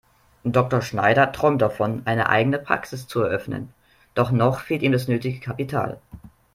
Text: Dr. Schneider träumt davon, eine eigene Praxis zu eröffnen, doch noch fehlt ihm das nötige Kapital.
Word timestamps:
Dr. 0.45 0.81
Schneider 0.81 1.31
träumt 1.31 1.61
davon, 1.61 2.01
eine 2.05 2.27
eigene 2.29 2.57
Praxis 2.57 3.05
zu 3.07 3.21
eröffnen, 3.21 3.71
doch 4.15 4.31
noch 4.31 4.61
fehlt 4.61 4.81
ihm 4.81 4.93
das 4.93 5.07
nötige 5.07 5.39
Kapital. 5.39 6.01